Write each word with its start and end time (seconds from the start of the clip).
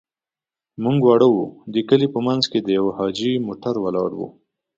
موږ 0.83 0.99
واړه 1.05 1.27
وو، 1.33 1.45
د 1.73 1.75
کلي 1.89 2.07
په 2.13 2.19
منځ 2.27 2.43
کې 2.51 2.59
د 2.61 2.67
يوه 2.77 2.91
حاجي 2.97 3.33
موټر 3.47 3.75
ولاړ 3.79 4.11
و. 4.15 4.19